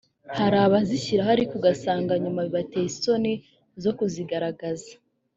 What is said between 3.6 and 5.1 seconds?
zo kuzigaragaza